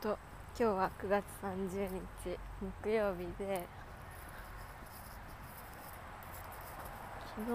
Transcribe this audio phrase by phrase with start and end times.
[0.00, 0.18] と
[0.58, 2.38] 今日は9月30日
[2.82, 3.66] 木曜日で
[7.36, 7.50] 昨日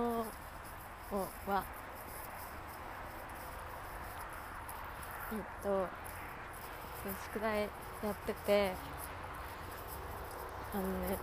[1.50, 1.64] は
[5.34, 5.88] えっと
[7.34, 7.68] 宿題や
[8.12, 8.74] ってて
[10.72, 11.18] あのね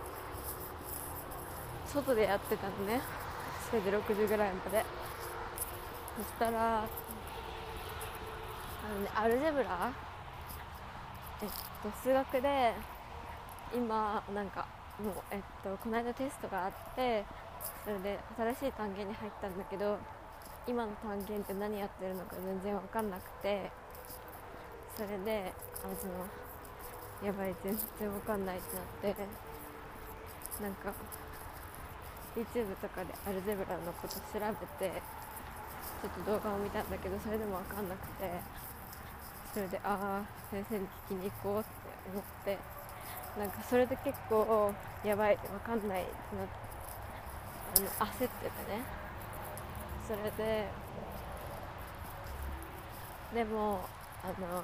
[1.87, 2.99] 外でやってたのね。
[3.69, 4.83] それで6時ぐらいまで。
[6.17, 6.81] そしたらあ
[8.93, 9.91] のねアルジェブラ
[11.43, 11.49] えっ
[11.83, 12.71] と、数学で
[13.75, 14.65] 今なんか
[14.95, 17.25] もう、えっと、この間テストがあって
[17.83, 18.19] それで
[18.55, 19.99] 新しい単元に入ったんだけど
[20.65, 23.69] 今の単元って何やってるのか全然分かんなくて
[24.95, 25.51] それで
[25.83, 29.27] あのやばい全然分かんないってなって
[30.63, 30.93] なんか
[32.37, 35.01] YouTube とかでアルジェブラのこと調べて
[35.99, 38.63] ちょっと動画を見たんだけどそれでも分かんなくて。
[39.53, 41.69] それでああ先生に聞きに行こうって
[42.11, 42.57] 思って
[43.39, 44.73] なんかそれで結構
[45.03, 46.43] やばいわかんないってな
[47.75, 48.27] あの焦ってて
[48.71, 48.83] ね。
[50.07, 50.67] それで
[53.33, 53.79] でも
[54.23, 54.63] あの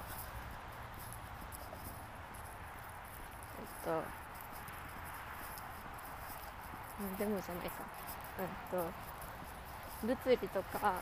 [3.58, 4.03] えっと
[7.18, 7.74] でもじゃないか。
[8.40, 8.86] えっと
[10.06, 11.02] 物理とか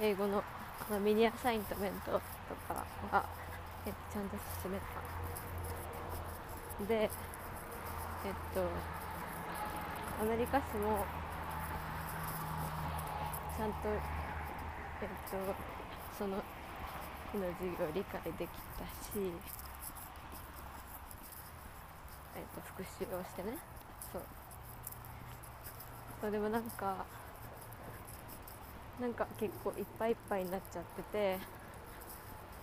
[0.00, 0.42] 英語の
[0.90, 2.18] まあ、ミニアサイントメントと
[2.66, 3.24] かは、
[3.86, 4.84] えっと、ちゃんと進めた。
[6.86, 7.10] でえっ
[8.54, 8.60] と
[10.20, 11.04] アメリカ史も
[13.56, 13.76] ちゃんと
[15.02, 15.36] えっと
[16.16, 16.42] その
[17.32, 18.48] 日の授業理解でき
[18.78, 19.32] たし
[22.36, 23.58] えっと復習をしてね。
[24.12, 24.22] そう。
[26.20, 27.04] そうでもなんか
[29.00, 31.38] なんか結構いっぱいいっぱいになっちゃってて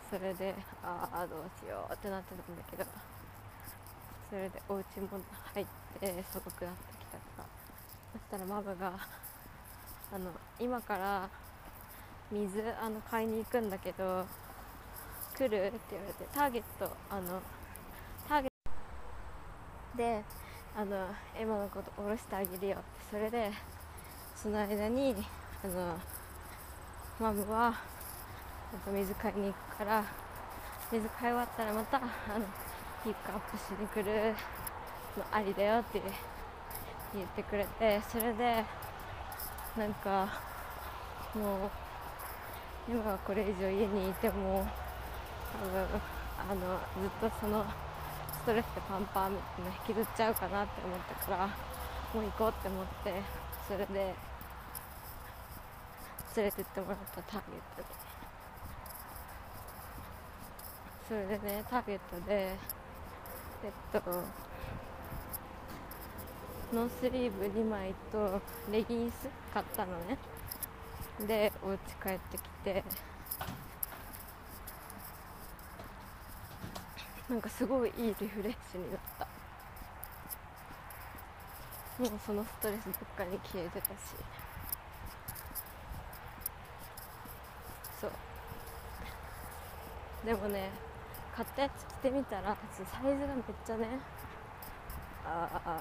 [0.10, 2.86] それでああどうしようってなってたんだけど
[4.30, 5.22] それでお家も
[5.54, 5.66] 入っ
[6.00, 7.24] て寒くなってきたか。
[7.38, 7.46] ら
[8.14, 8.94] そしたらママが
[10.14, 11.30] あの今から
[12.32, 14.26] 水あの買いに行くんだけど
[15.38, 17.42] 来るって言われてターゲットあの
[18.28, 18.52] ターゲッ
[19.92, 20.24] トで
[20.76, 21.08] あの
[21.38, 22.86] エマのこと下ろしてあげるよって。
[23.12, 23.52] それで
[24.36, 25.16] その間に
[25.64, 25.98] あの
[27.18, 27.74] マムは
[28.92, 30.04] 水買いに行くから
[30.92, 32.06] 水買い終わったらまたあの
[33.06, 34.34] ピックアップしに来る
[35.18, 36.02] のありだよって
[37.14, 38.66] 言ってくれてそれで
[39.78, 40.28] なんか
[41.34, 44.68] もう今はこれ以上家にいても
[45.54, 45.88] 多分
[46.38, 47.66] あのずっとその
[48.34, 51.48] ストレスでパンパンみたいな引きずっちゃうかなって思ったから
[52.14, 53.14] もう行こうって思って
[53.70, 54.35] それで
[56.36, 57.88] 連れてってもらったターゲットで
[61.08, 62.56] それでねターゲットで
[63.64, 64.24] えっと
[66.74, 68.42] ノースリーブ2枚と
[68.72, 70.18] レギンス買ったのね。
[71.28, 72.84] でお家帰ってきて。
[77.30, 79.28] なんかすごいいいリフレッシュになった。
[81.98, 83.94] もうそのストレスどっかに消えてたし
[88.02, 88.12] そう
[90.26, 90.72] でもね
[91.36, 93.88] 買ったやつ着てみたらサイズがめっちゃね
[95.24, 95.80] ああ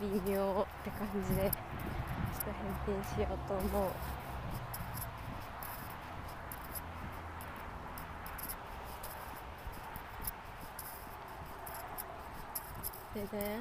[0.00, 1.52] 微妙って感じでちょっ
[2.44, 3.90] と返品しようと思う。
[13.12, 13.60] でね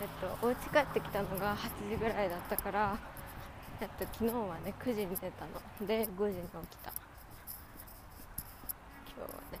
[0.00, 2.98] えっとお家帰ってきたのが8時ぐらいだったから
[3.84, 5.86] えっと昨日はね9時に寝たの。
[5.86, 6.90] で5時に起きた。
[9.14, 9.60] 今日はね。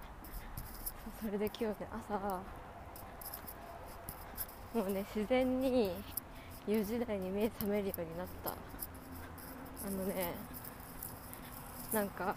[1.20, 2.40] それで今日ね朝
[4.72, 5.90] もうね自然に
[6.66, 8.50] 4時台に目覚めるようになった。
[8.50, 10.32] あのね
[11.92, 12.34] なんか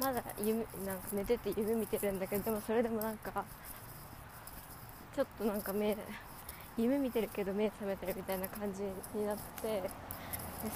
[0.00, 3.44] まだ夢なんか寝てて夢見てるんだけどでもそれでもなんか
[5.14, 5.94] ちょっとなんか目
[6.78, 8.82] 夢見てるけど目覚めてるみたいな感じ
[9.18, 9.90] になってで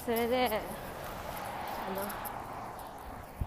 [0.05, 0.61] それで
[1.89, 2.03] あの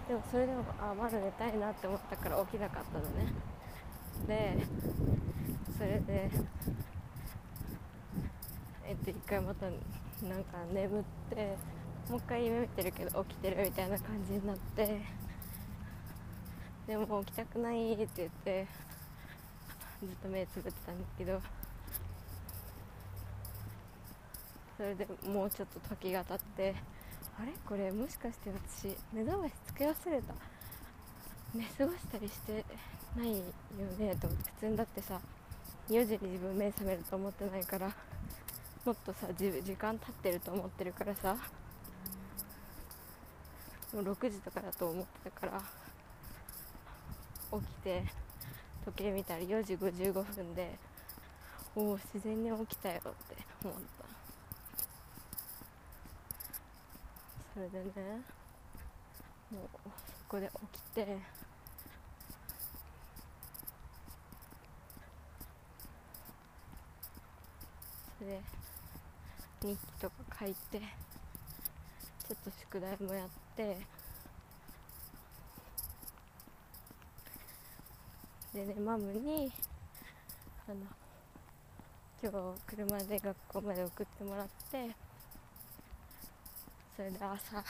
[0.07, 3.33] でもそれでもあまだ寝たいなって思ったから起きなかったのね。
[4.27, 4.57] で
[5.77, 6.29] それで
[8.85, 11.55] えっと一回またなんか眠って
[12.09, 15.01] もう一回夢見てるけど起きてるみたいな感じになって
[16.87, 18.67] でも起きたくないって言って
[20.01, 21.39] ずっと目つぶってたんだけど
[24.81, 26.73] それでもうちょっと時が経って
[27.39, 27.51] あれ？
[27.69, 27.91] これ？
[27.91, 30.33] もしかして私目覚ましつけ忘れた。
[31.53, 32.65] 寝過ごしたりして
[33.15, 33.43] ないよ
[33.99, 35.21] ねと普通だってさ
[35.87, 37.91] 4時に自分目覚めると思ってないから
[38.83, 41.35] もっとさ時間経ってると思ってるからさ
[43.93, 45.45] もう6時とかだと思ってたか
[47.51, 48.03] ら起きて
[48.85, 50.79] 時計見たら4時55分で
[51.75, 53.11] おお自然に起きたよって
[53.63, 54.00] 思った
[57.53, 58.21] それでね
[59.51, 61.17] もうそこで起きて
[68.17, 68.41] それで
[69.61, 73.27] 日記とか書いてちょっと宿題もやっ
[73.57, 73.77] て
[78.53, 79.51] でねマムに
[80.67, 80.77] あの
[82.23, 85.10] 今日車で学校まで送ってもらって
[87.01, 87.63] それで朝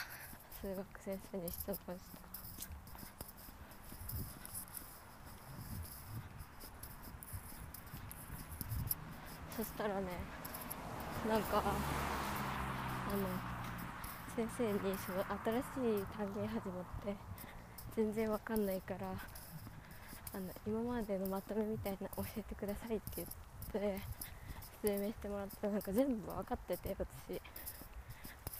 [0.60, 1.96] 数学先生に質問した。
[9.56, 10.02] そしたらね
[11.26, 13.24] なんかあの
[14.36, 17.16] 先生にその新しい単元始まって
[17.96, 19.06] 全然わかんないから
[20.34, 23.28] あの今までのまとめみたいな教えてくださいって言っ
[23.72, 23.98] て
[24.82, 27.40] 説明してもらったらなんか全部分かってて私。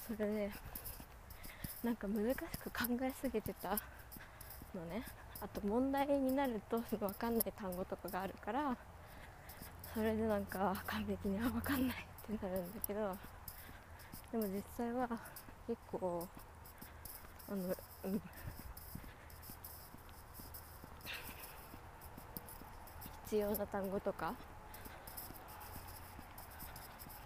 [0.06, 0.50] それで
[1.82, 3.78] なんか難しく考えすぎてた。
[4.74, 5.04] のね。
[5.42, 8.76] あと問題になるとその分かんない単語とかがあるから
[9.92, 13.16] それでなんか完璧にあ分かんないってなるんだけど
[14.30, 15.08] でも実際は
[15.66, 16.28] 結構
[17.50, 17.64] あの、
[18.04, 18.22] うん、
[23.24, 24.34] 必要な単語とか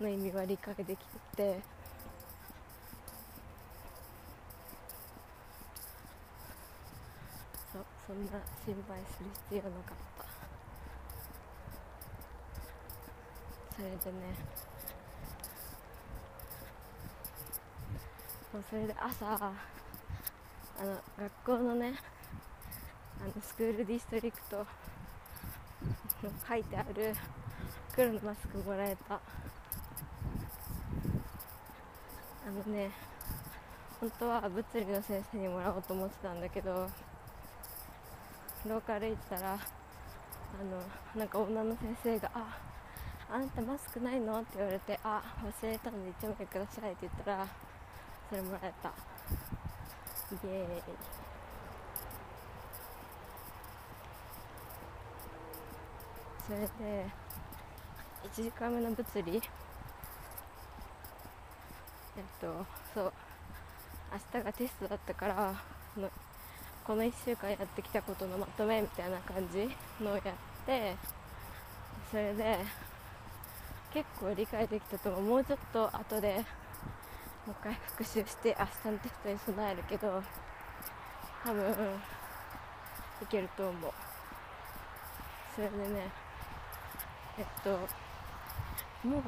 [0.00, 1.04] の意味は理解でき
[1.36, 1.75] てて
[8.06, 8.30] そんな
[8.64, 10.24] 心配する必要なかった。
[13.76, 13.96] それでね。
[18.52, 19.52] そうそれで朝あ
[20.84, 21.94] の学校のね
[23.20, 24.64] あのスクールディストリクト
[26.48, 27.14] 書いてある
[27.94, 29.14] 黒のマスクもらえた。
[29.14, 29.20] あ
[32.50, 32.90] のね
[34.00, 36.88] 本当は物理の先生にもらおうと思ってたんだけど
[38.68, 39.58] 廊下歩いてたらあ
[40.64, 42.58] のなんか女の先生が「あ
[43.30, 47.46] あんたマスクないの?」って言われて「あ忘れたので1枚ください」って言ったら
[48.28, 48.88] それもらえた。
[48.88, 48.92] イ
[50.44, 50.82] エーイ。
[56.46, 57.06] それで
[58.24, 59.42] 1時間目の物理。
[62.16, 63.12] えっとそう。
[64.12, 65.54] 明日がテストだったから
[65.96, 66.10] の
[66.86, 69.68] この1週間やってきたことのまとめみたいな感じ
[70.00, 70.22] のをやっ
[70.64, 70.96] て
[72.10, 72.58] それで
[73.92, 75.22] 結構理解できたと思う。
[75.22, 76.44] もうちょっと後で
[77.44, 80.22] もう一回復習して明日のテストに備えるけど
[81.44, 81.70] 多分
[83.22, 83.92] いけると思う。
[85.56, 86.12] それでね
[87.38, 87.78] えっとも
[89.04, 89.22] うね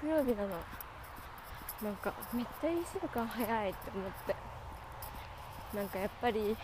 [0.00, 0.50] 木曜日なの。
[1.82, 4.36] なんかめっちゃ1週間早いって思って。
[5.74, 6.56] なんかやっぱり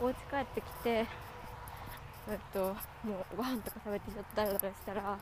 [0.00, 1.04] お家帰ってきてえ
[2.34, 2.74] っとも
[3.32, 5.18] うご飯とか食べてちょっとダラダラしたら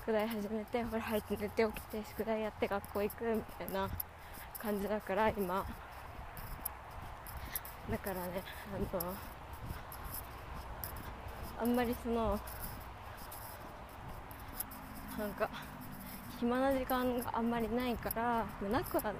[0.00, 3.88] 宿題始めてほら入って寝て起きて宿題やって学校行くみたいな
[4.60, 5.64] 感じだから今。
[7.90, 8.42] だからね
[8.74, 9.14] あの
[11.60, 12.38] あんまりその
[15.18, 15.48] なんか
[16.38, 19.12] 暇な時間があんまりないからなくは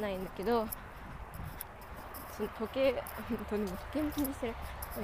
[0.00, 0.66] ないんだけど
[2.36, 4.54] 時計本当にも時計も気にしてる。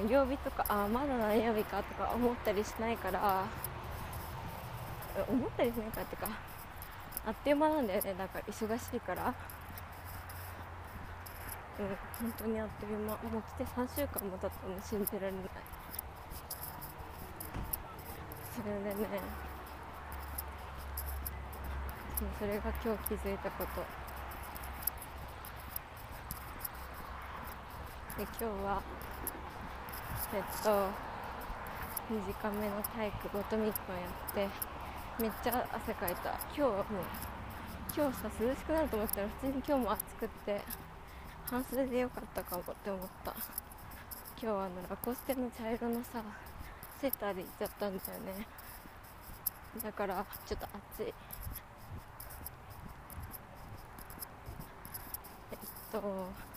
[0.09, 3.43] 曜日とかああまだ何曜日かとか思ったりしないから
[5.27, 6.27] 思ったりしないからってか。
[7.25, 8.15] あっという間なんだよね。
[8.17, 9.33] だから忙しいから。
[11.79, 13.07] うん本当にあっという間。
[13.07, 14.81] もう来て3週間も経ったの。
[14.81, 15.41] 信じられない。
[18.55, 19.07] それでね。
[22.17, 24.10] そうそれが今日気づいたこと。
[28.21, 28.83] で今日は
[30.31, 30.69] えっと
[32.13, 33.73] 2時間目の体育ごと3日やっ
[34.35, 34.47] て
[35.19, 36.29] めっちゃ汗かいた。
[36.29, 36.83] 今日はもう
[37.97, 40.61] 今日さ涼しくなると思ったら普通に今日も暑くって
[41.49, 43.31] 半袖でよかったかもって思った。
[43.31, 43.39] 今
[44.39, 46.21] 日はあのラコステの茶色のさ
[47.01, 48.45] セーターで行っちゃったんだよね。
[49.83, 51.13] だからちょっと暑い。
[55.51, 55.57] えっ
[55.91, 56.50] と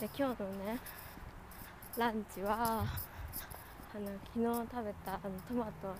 [0.00, 0.78] で今日のね
[1.96, 5.92] ランチはあの昨日食べたあのトマト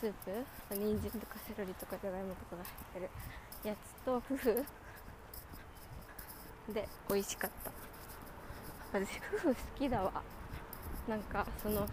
[0.00, 0.30] スープ
[0.76, 3.10] 人参とかセロリとかじゃがいもとかが入ってる
[3.64, 4.64] やつとフフ。
[6.72, 7.72] で美味しかった。
[8.92, 10.22] 私フフ好きだわ。
[11.08, 11.84] なんかその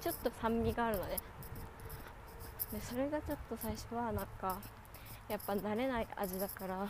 [0.00, 1.18] ちょっと酸味があるのね。
[2.72, 4.58] でそれがちょっと最初はなんか
[5.28, 6.86] やっぱ慣れない味だから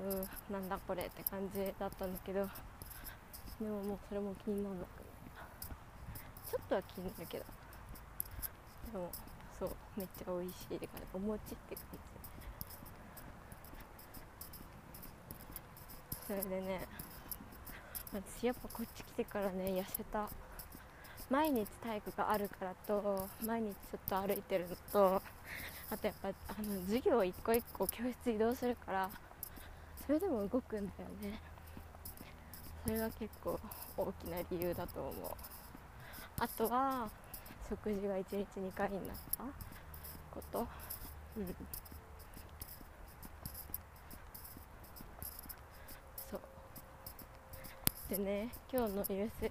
[0.00, 2.48] うんなんだこれって感じだったんだけど
[3.60, 4.86] でももうそれも気にならなく
[6.50, 7.44] ちょっとは気になるけど
[8.92, 9.10] でも
[9.58, 11.98] そうめっちゃ美味しいって感じお餅って感じ。
[16.26, 16.88] それでね
[18.12, 20.28] 私やっぱこっち来てからね痩せた。
[21.30, 25.22] 毎日体育があるからと毎日ちょっと歩いてるのと
[25.90, 26.32] あとやっぱあ
[26.62, 29.10] の授業一個一個教室移動するから
[30.06, 31.40] それでも動くんだよね。
[32.84, 33.58] それが結構
[33.96, 35.12] 大きな理由だと思う。
[36.38, 37.08] あとは
[37.68, 39.44] 食事が1日2回になった
[40.30, 40.66] こと。
[41.38, 41.46] うん。
[46.30, 46.40] そう。
[48.10, 49.50] でね今日の US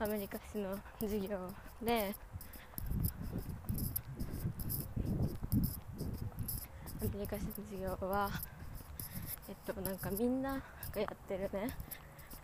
[0.00, 1.38] アメリカ史の授業
[1.80, 2.12] で
[7.00, 8.28] アメリカ史の授業は
[9.48, 10.62] えっとなんかみんな
[10.94, 11.74] がやってるね。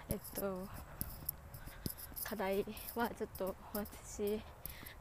[0.09, 0.67] えっと
[2.25, 2.65] 課題
[2.95, 4.41] はちょっと私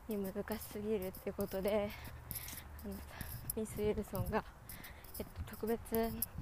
[0.07, 1.89] に難しすぎるっていうことで
[2.85, 2.93] あの
[3.55, 4.43] ミス・ウィルソンが、
[5.19, 5.79] えっと、特別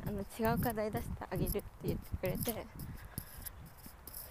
[0.05, 2.65] あの違う課題出してあげるって言ってくれて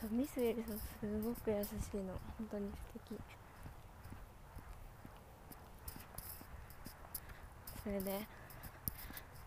[0.01, 2.13] そうミス・ウィルソンすごく優しいの。
[2.39, 3.21] 本当に素敵。
[7.83, 8.27] それで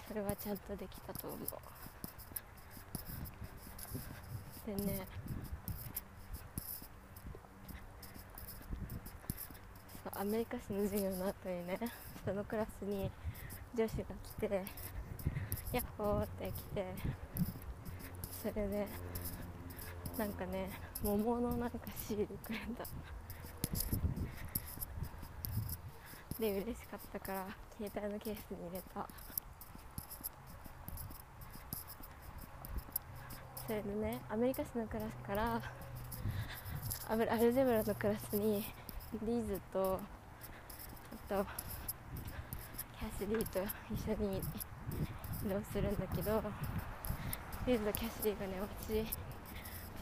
[0.08, 1.40] それはちゃんとできたと思う。
[4.66, 5.08] でね。
[10.04, 11.80] そうアメリカ史の授業の後にね
[12.26, 13.12] そのクラスに
[13.76, 14.04] 女子が
[14.40, 14.66] 来て
[15.74, 16.96] 「ヤッホー!」って来て
[18.42, 18.88] それで
[20.18, 20.70] なんかね
[21.04, 22.86] 桃のなんかシールくれた。
[26.40, 27.48] で嬉しかったから
[27.78, 29.10] 携帯のケースに入れた。
[33.68, 35.62] それでねアメリカ史のクラスから
[37.10, 38.64] アルジェブラのクラスに
[39.22, 40.00] リーズと
[41.30, 41.46] あと
[42.98, 43.60] キャシリーと
[43.94, 46.42] 一緒に移動するんだけど
[47.68, 49.06] リーズとキャシリーがね私連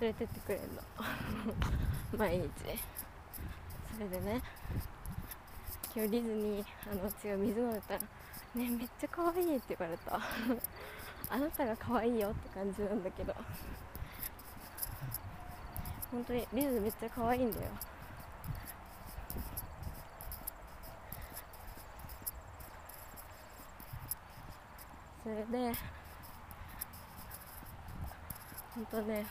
[0.02, 0.82] れてってくれるの。
[2.20, 2.50] 毎日。
[3.94, 4.42] それでね
[5.96, 8.00] 今日リズにあの違う水飲んでたら
[8.54, 10.20] 「ねめっちゃ可愛いって言われた。
[11.30, 13.34] あなたが可愛いよって感じなんだけど。
[16.12, 17.72] 本当にリズめっちゃ可愛いんだよ。
[25.24, 25.74] それで
[28.76, 29.26] 本当ね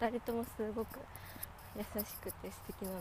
[0.00, 1.00] 2人ともすごく
[1.76, 3.00] 優しくて素敵なの。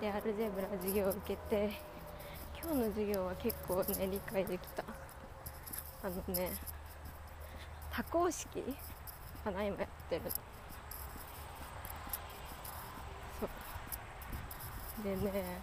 [0.00, 1.72] でアルジェブラ授業を受けて
[2.64, 4.84] 今日の授業は結構ね理解できた。
[6.04, 6.52] あのね
[7.90, 8.62] 多項式
[9.44, 10.22] かな今やってる
[13.40, 13.48] そう。
[15.04, 15.60] でね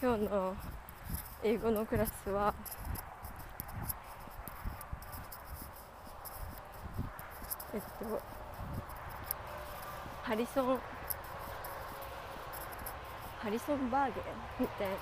[0.00, 0.56] 今日の
[1.44, 2.54] 英語のクラスは
[7.74, 8.20] えっと
[10.22, 10.78] ハリソン
[13.42, 14.24] ハリソン・バーゲン
[14.60, 14.94] みたいな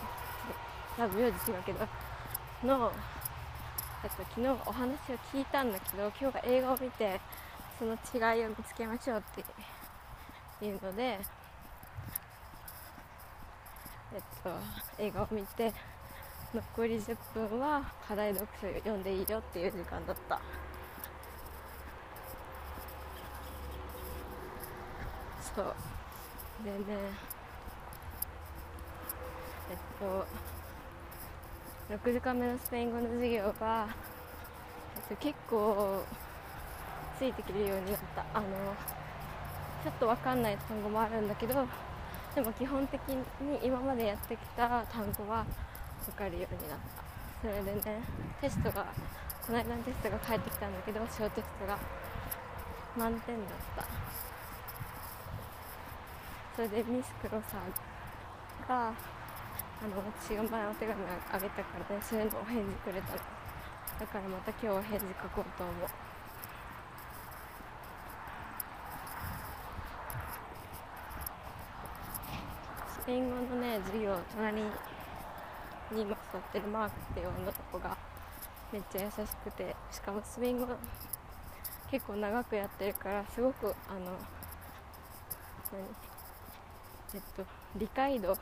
[0.97, 1.87] 多分名字違うけど
[2.66, 2.90] の、
[4.02, 7.20] えっと、昨日お話を聞いたんだけど今日は映画を見て
[7.78, 9.23] その違いを見つけましょうっ
[10.59, 11.20] ていうので
[14.14, 14.50] えっと
[14.99, 15.75] 映画を見て
[16.54, 17.16] 残り10
[17.49, 20.40] 分は課題読書を読んでいいよっていう時間だった。
[25.54, 25.75] そう。
[26.64, 27.39] でね
[29.71, 30.27] えっと
[31.95, 33.89] 6時間目のスペイン語の授業が、
[34.97, 36.05] えっと、結構
[37.19, 38.25] ついてきるようになった。
[38.35, 38.47] あの
[39.83, 41.55] ちょっと分かんない単語もあるんだけど
[42.35, 43.17] でも基本的に
[43.62, 45.47] 今までやってきた単語は
[46.05, 47.03] 分かるようになった。
[47.41, 48.03] それでね
[48.43, 48.87] テストが
[49.47, 51.79] この間のテストが返ってきたんだけど小テストが
[52.97, 53.85] 満点だった。
[56.57, 58.93] それでミスクロさんが
[59.82, 63.18] あの私が前お手紙あげたからねそういうのお返事くれたの。
[63.99, 65.75] だからまた今日は返事書こうと思う。
[73.00, 74.70] スペイン語のね授業隣に
[75.92, 77.96] 今座ってるマークっていう女の子が
[78.72, 80.66] めっちゃ優しくてしかもスペイン語
[81.90, 84.00] 結構長くやってるからすごくあの
[85.72, 85.82] 何？
[87.14, 87.44] えっと
[87.76, 88.37] 理解度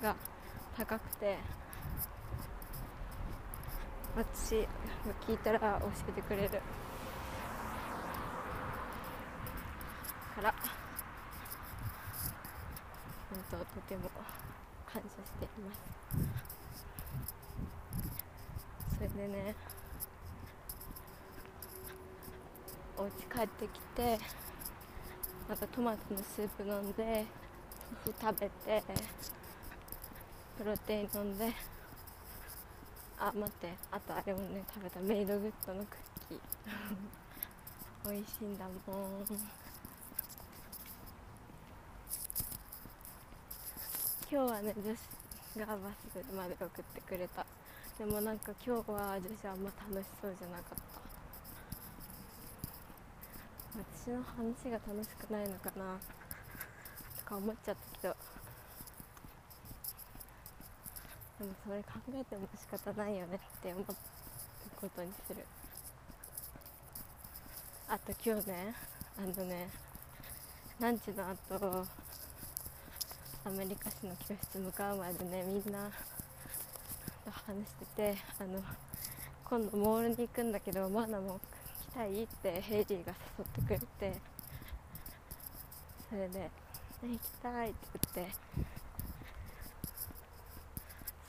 [0.00, 0.14] が
[0.78, 1.36] 高くて。
[4.16, 4.66] 私
[5.26, 6.50] 聞いたら教えてくれる。
[6.50, 6.60] か
[10.40, 10.54] ら。
[13.28, 14.08] 本当とても
[14.86, 15.80] 感謝しています。
[18.96, 19.54] それでね
[22.96, 24.18] お家帰ってきて
[25.48, 27.26] またトマトのスープ飲んで
[28.20, 28.82] 食べて。
[30.58, 31.54] プロテイン飲んで。
[33.16, 33.72] あ待って。
[33.92, 34.98] あとあれもね食べた。
[34.98, 35.96] メイドグッドのク
[36.26, 36.40] ッキー。
[38.10, 38.74] 美味しいんだもん。
[44.28, 47.46] 今日はね女子がバスまで送ってくれた。
[47.96, 50.78] でもなんか今日は女子あんま楽しそうじゃなかっ
[53.72, 53.78] た。
[54.04, 56.00] 私の話が楽しくないのかな。
[57.16, 58.37] とか思っちゃったけど。
[61.38, 63.84] でもそれ考えても仕方ないよねって思う
[64.80, 65.44] ことにする。
[67.88, 68.74] あと今日ね
[69.16, 69.68] あのね
[70.78, 71.86] ランチの後
[73.44, 75.90] アメリカ史の教室向かうまでねみんな
[77.24, 78.62] と話しててあの
[79.44, 81.40] 今度モールに行くんだけどマナも
[81.90, 84.20] 来たいってヘイリーが誘ってくれて
[86.10, 86.50] それで
[87.02, 87.78] 「行きたい」って
[88.14, 88.34] 言って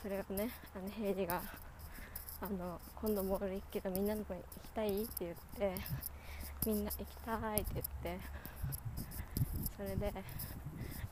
[0.01, 1.41] それをねあのヘイリーが
[2.41, 5.35] あの今度モール行くけどみんなのとこに行きたいって言っ
[5.75, 5.81] て
[6.65, 8.19] みんな行きたいって言って
[9.75, 10.13] それで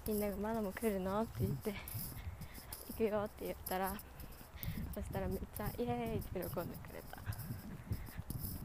[0.08, 1.74] みんなが「マナも来るの?」って言って
[2.92, 3.94] 「行くよ」って言ったら
[4.96, 7.22] そしたらめっちゃ「イエーイ!」って喜んでくれた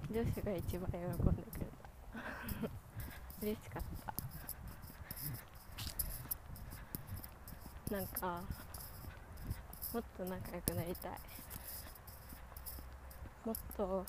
[0.08, 2.68] 女子が一番喜んでくれた
[3.42, 3.82] 嬉しかっ
[7.88, 8.61] たなんか
[9.92, 11.12] もっと仲良くなりたい。
[13.44, 14.06] もっと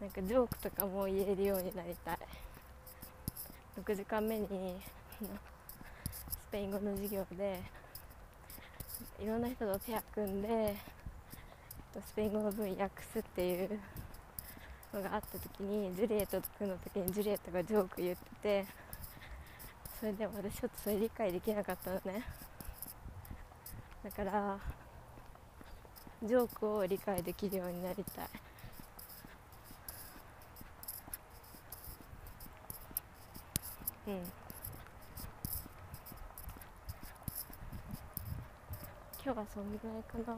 [0.00, 2.18] なんかジョークとかも言えるようになりたい。
[3.82, 4.46] 6時間目に
[5.18, 7.60] スペイン語の授業で
[9.20, 10.76] いろんな人とペア組んで
[12.06, 13.78] スペイン語の文訳すっていう
[14.94, 18.66] のがあった時にジュリエットと組む時にジュリエットがジョーク言ってて
[19.98, 22.45] それで私ちょっとそれ理解できなかったのね。
[24.06, 24.56] だから
[26.22, 28.26] ジョークを理解できるようになりたい。
[34.06, 34.14] うん。
[39.24, 40.36] 今日はそんぐらいかな。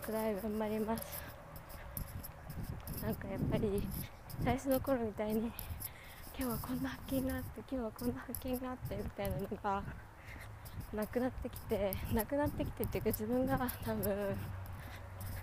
[0.00, 1.04] 宿題頑張ります。
[3.02, 3.86] なんかやっぱり
[4.42, 5.52] 最初の頃みたいに今
[6.38, 9.82] 日はこんな発見があって今日はこんな発見があってみたいなのが
[10.94, 14.36] なくなってきてなくなってきてっていうか自分が多分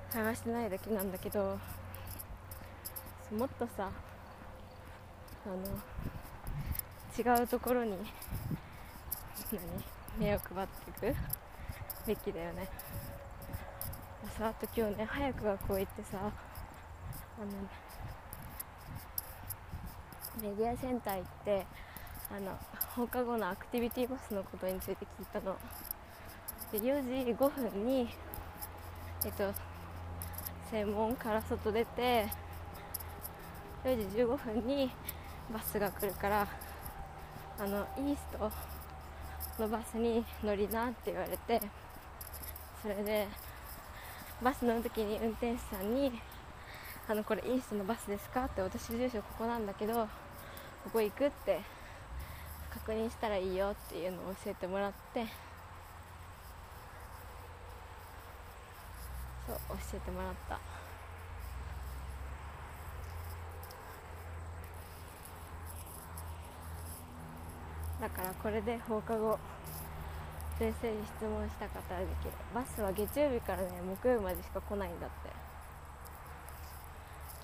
[0.09, 1.59] 探してないだけなんだけど
[3.37, 3.91] もっとさ
[5.45, 5.55] あの
[7.17, 7.97] 違うところに
[10.17, 10.67] 何目を配っ
[11.01, 11.17] ていく
[12.07, 12.67] べきだよね。
[14.37, 16.29] さあと今日ね早く学校行ってさあ
[17.41, 17.47] の
[20.41, 21.65] メディアセンター行って
[22.33, 22.57] あの
[22.95, 25.57] 放課後のアクティビティバスのことについて聞いたの
[26.71, 28.07] で4時5分に
[29.25, 29.53] えっと
[30.71, 32.27] 専門から外出て
[33.83, 34.89] 4時15分に
[35.53, 36.47] バスが来るから
[37.59, 38.51] あのイースト
[39.61, 41.61] のバスに乗りなって言われて
[42.81, 43.27] それで
[44.41, 46.21] バス乗る時に運転手さんに
[47.09, 50.07] 「あのこれイーストのバスですか?」って私住所ここなんだけど
[50.83, 51.61] ここ行くって
[52.73, 55.25] 確認したらいいよっていうのを教えてもらって
[59.45, 60.59] そう教えてもらった。
[68.01, 69.37] だからこれで放課後
[70.57, 72.31] 先生に質問したかったらできる。
[72.53, 73.69] バスは月曜日からね
[74.01, 75.29] 木曜日までしか来ないんだって。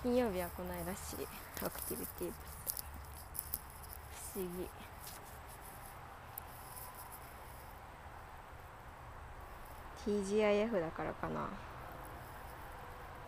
[0.02, 1.26] 金曜日は来ないらしい。
[1.64, 2.34] アクティビティバ
[4.32, 4.38] ス。
[4.38, 4.87] 思議。
[10.08, 11.50] TGIF だからかな。